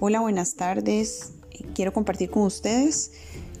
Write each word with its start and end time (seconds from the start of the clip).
Hola, 0.00 0.18
buenas 0.18 0.56
tardes. 0.56 1.30
Quiero 1.72 1.92
compartir 1.92 2.28
con 2.28 2.42
ustedes 2.42 3.12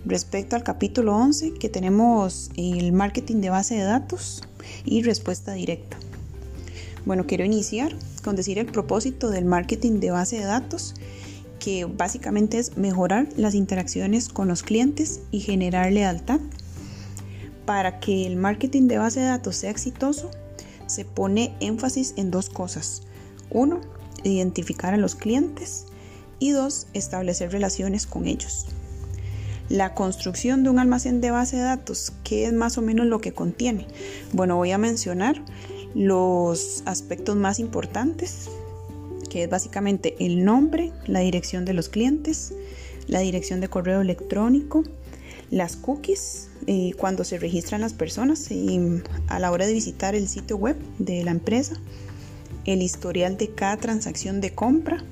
respecto 0.04 0.56
al 0.56 0.64
capítulo 0.64 1.14
11 1.14 1.54
que 1.54 1.68
tenemos 1.68 2.50
el 2.56 2.92
marketing 2.92 3.36
de 3.36 3.50
base 3.50 3.76
de 3.76 3.84
datos 3.84 4.42
y 4.84 5.04
respuesta 5.04 5.52
directa. 5.52 5.96
Bueno, 7.06 7.24
quiero 7.28 7.44
iniciar 7.44 7.94
con 8.24 8.34
decir 8.34 8.58
el 8.58 8.66
propósito 8.66 9.30
del 9.30 9.44
marketing 9.44 10.00
de 10.00 10.10
base 10.10 10.38
de 10.38 10.44
datos, 10.44 10.94
que 11.60 11.84
básicamente 11.84 12.58
es 12.58 12.76
mejorar 12.76 13.28
las 13.36 13.54
interacciones 13.54 14.28
con 14.28 14.48
los 14.48 14.64
clientes 14.64 15.20
y 15.30 15.38
generar 15.38 15.92
lealtad. 15.92 16.40
Para 17.64 18.00
que 18.00 18.26
el 18.26 18.34
marketing 18.34 18.88
de 18.88 18.98
base 18.98 19.20
de 19.20 19.26
datos 19.26 19.54
sea 19.54 19.70
exitoso, 19.70 20.32
se 20.88 21.04
pone 21.04 21.54
énfasis 21.60 22.12
en 22.16 22.32
dos 22.32 22.50
cosas. 22.50 23.02
Uno, 23.50 23.80
identificar 24.24 24.94
a 24.94 24.98
los 24.98 25.14
clientes 25.14 25.86
y 26.38 26.50
dos, 26.50 26.86
establecer 26.92 27.52
relaciones 27.52 28.06
con 28.06 28.26
ellos. 28.26 28.66
La 29.68 29.94
construcción 29.94 30.62
de 30.62 30.70
un 30.70 30.78
almacén 30.78 31.20
de 31.20 31.30
base 31.30 31.56
de 31.56 31.62
datos, 31.62 32.12
¿qué 32.22 32.46
es 32.46 32.52
más 32.52 32.76
o 32.76 32.82
menos 32.82 33.06
lo 33.06 33.20
que 33.20 33.32
contiene? 33.32 33.86
Bueno, 34.32 34.56
voy 34.56 34.72
a 34.72 34.78
mencionar 34.78 35.42
los 35.94 36.82
aspectos 36.84 37.36
más 37.36 37.58
importantes, 37.58 38.48
que 39.30 39.44
es 39.44 39.50
básicamente 39.50 40.16
el 40.18 40.44
nombre, 40.44 40.92
la 41.06 41.20
dirección 41.20 41.64
de 41.64 41.72
los 41.72 41.88
clientes, 41.88 42.52
la 43.06 43.20
dirección 43.20 43.60
de 43.60 43.68
correo 43.68 44.00
electrónico, 44.00 44.84
las 45.50 45.76
cookies, 45.76 46.48
eh, 46.66 46.92
cuando 46.98 47.24
se 47.24 47.38
registran 47.38 47.80
las 47.80 47.92
personas 47.92 48.50
y 48.50 49.02
a 49.28 49.38
la 49.38 49.50
hora 49.50 49.66
de 49.66 49.72
visitar 49.72 50.14
el 50.14 50.28
sitio 50.28 50.56
web 50.56 50.76
de 50.98 51.24
la 51.24 51.30
empresa, 51.30 51.76
el 52.64 52.82
historial 52.82 53.36
de 53.36 53.48
cada 53.48 53.76
transacción 53.76 54.40
de 54.40 54.54
compra, 54.54 55.04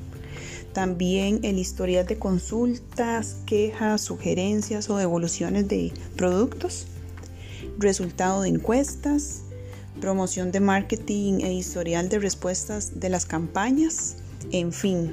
también 0.72 1.40
el 1.42 1.58
historial 1.58 2.06
de 2.06 2.18
consultas, 2.18 3.36
quejas, 3.46 4.00
sugerencias 4.00 4.88
o 4.90 4.96
devoluciones 4.96 5.68
de 5.68 5.92
productos, 6.16 6.86
resultado 7.78 8.42
de 8.42 8.48
encuestas, 8.48 9.42
promoción 10.00 10.50
de 10.50 10.60
marketing 10.60 11.40
e 11.40 11.52
historial 11.52 12.08
de 12.08 12.18
respuestas 12.18 12.98
de 12.98 13.08
las 13.08 13.26
campañas, 13.26 14.16
en 14.50 14.72
fin. 14.72 15.12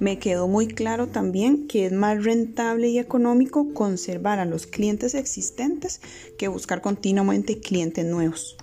Me 0.00 0.20
quedó 0.20 0.46
muy 0.46 0.68
claro 0.68 1.08
también 1.08 1.66
que 1.66 1.86
es 1.86 1.92
más 1.92 2.22
rentable 2.22 2.88
y 2.88 2.98
económico 2.98 3.74
conservar 3.74 4.38
a 4.38 4.44
los 4.44 4.66
clientes 4.66 5.14
existentes 5.14 6.00
que 6.38 6.46
buscar 6.46 6.80
continuamente 6.80 7.58
clientes 7.58 8.04
nuevos. 8.04 8.56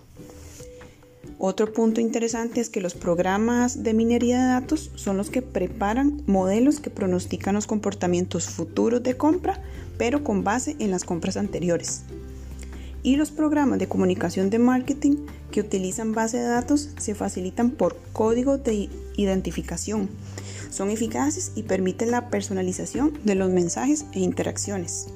Otro 1.38 1.74
punto 1.74 2.00
interesante 2.00 2.62
es 2.62 2.70
que 2.70 2.80
los 2.80 2.94
programas 2.94 3.84
de 3.84 3.94
minería 3.94 4.42
de 4.42 4.48
datos 4.48 4.92
son 4.96 5.18
los 5.18 5.30
que 5.30 5.42
preparan 5.42 6.22
modelos 6.28 6.80
que 6.80 6.90
pronostican 6.90 7.56
los 7.56 7.68
comportamientos 7.68 8.48
futuros 8.48 9.04
de 9.04 9.18
compra, 9.18 9.62
pero 9.98 10.24
con 10.24 10.46
base 10.46 10.78
en 10.80 10.92
las 10.92 11.04
compras 11.04 11.36
anteriores. 11.36 12.04
Y 13.04 13.18
los 13.18 13.32
programas 13.32 13.80
de 13.80 13.88
comunicación 13.88 14.50
de 14.50 14.60
marketing 14.60 15.18
que 15.52 15.60
utilizan 15.60 16.14
base 16.14 16.38
de 16.38 16.46
datos 16.46 16.90
se 16.98 17.16
facilitan 17.16 17.72
por 17.72 17.98
código 18.14 18.58
de 18.58 18.90
identificación. 19.18 20.10
Son 20.72 20.90
eficaces 20.90 21.52
y 21.56 21.64
permiten 21.64 22.12
la 22.12 22.30
personalización 22.30 23.14
de 23.26 23.36
los 23.36 23.52
mensajes 23.52 24.06
e 24.14 24.22
interacciones. 24.22 25.08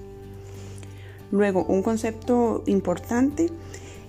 Luego, 1.32 1.64
un 1.66 1.82
concepto 1.82 2.64
importante 2.68 3.50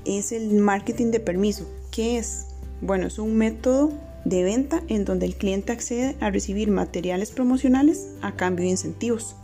es 0.05 0.33
el 0.33 0.55
marketing 0.55 1.11
de 1.11 1.21
permiso, 1.21 1.67
¿Qué 1.91 2.19
es? 2.19 2.47
Bueno, 2.81 3.09
es 3.09 3.19
un 3.19 3.35
método 3.37 3.93
de 4.25 4.45
venta 4.45 4.81
en 4.87 5.05
donde 5.05 5.27
el 5.27 5.35
cliente 5.35 5.73
accede 5.73 6.17
a 6.21 6.31
recibir 6.31 6.71
materiales 6.71 7.33
promocionales 7.33 8.07
a 8.23 8.37
cambio 8.37 8.65
de 8.65 8.71
incentivos. 8.71 9.35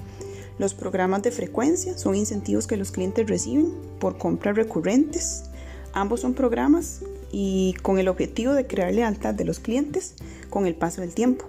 Los 0.58 0.72
programas 0.72 1.22
de 1.22 1.32
frecuencia 1.32 1.98
son 1.98 2.14
incentivos 2.14 2.68
que 2.68 2.76
los 2.76 2.92
clientes 2.92 3.28
reciben 3.28 3.72
por 3.98 4.16
compras 4.16 4.54
recurrentes. 4.54 5.42
Ambos 5.92 6.20
son 6.20 6.34
programas 6.34 7.00
y 7.32 7.74
con 7.82 7.98
el 7.98 8.06
objetivo 8.06 8.52
de 8.52 8.66
crear 8.66 8.94
lealtad 8.94 9.34
de 9.34 9.44
los 9.44 9.58
clientes 9.58 10.14
con 10.48 10.66
el 10.66 10.76
paso 10.76 11.00
del 11.00 11.14
tiempo. 11.14 11.46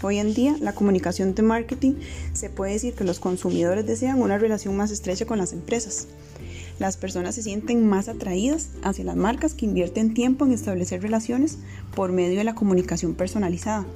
Hoy 0.00 0.18
en 0.18 0.32
día, 0.32 0.56
la 0.60 0.74
comunicación 0.74 1.34
de 1.34 1.42
marketing 1.42 1.94
se 2.34 2.50
puede 2.50 2.74
decir 2.74 2.94
que 2.94 3.04
los 3.04 3.18
consumidores 3.18 3.84
desean 3.84 4.20
una 4.20 4.38
relación 4.38 4.76
más 4.76 4.92
estrecha 4.92 5.26
con 5.26 5.38
las 5.38 5.52
empresas 5.52 6.06
las 6.78 6.96
personas 6.96 7.34
se 7.34 7.42
sienten 7.42 7.86
más 7.86 8.08
atraídas 8.08 8.70
hacia 8.82 9.04
las 9.04 9.16
marcas 9.16 9.54
que 9.54 9.66
invierten 9.66 10.14
tiempo 10.14 10.44
en 10.44 10.52
establecer 10.52 11.02
relaciones 11.02 11.58
por 11.94 12.12
medio 12.12 12.38
de 12.38 12.44
la 12.44 12.54
comunicación 12.54 13.14
personalizada. 13.14 13.86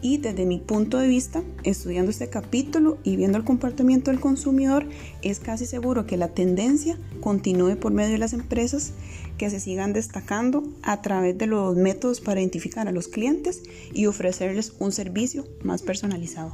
Y 0.00 0.18
desde 0.18 0.44
mi 0.44 0.58
punto 0.58 0.98
de 0.98 1.08
vista, 1.08 1.42
estudiando 1.62 2.10
este 2.10 2.28
capítulo 2.28 2.98
y 3.04 3.16
viendo 3.16 3.38
el 3.38 3.44
comportamiento 3.44 4.10
del 4.10 4.20
consumidor, 4.20 4.86
es 5.22 5.40
casi 5.40 5.64
seguro 5.64 6.04
que 6.04 6.18
la 6.18 6.28
tendencia 6.28 6.98
continúe 7.22 7.76
por 7.76 7.92
medio 7.92 8.12
de 8.12 8.18
las 8.18 8.34
empresas 8.34 8.92
que 9.38 9.48
se 9.48 9.60
sigan 9.60 9.94
destacando 9.94 10.62
a 10.82 11.00
través 11.00 11.38
de 11.38 11.46
los 11.46 11.74
métodos 11.74 12.20
para 12.20 12.40
identificar 12.40 12.86
a 12.86 12.92
los 12.92 13.08
clientes 13.08 13.62
y 13.94 14.04
ofrecerles 14.04 14.74
un 14.78 14.92
servicio 14.92 15.48
más 15.62 15.80
personalizado. 15.80 16.52